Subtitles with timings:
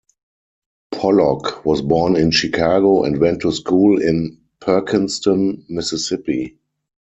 [0.91, 6.57] Pollock was born in Chicago and went to school in Perkinston, Mississippi.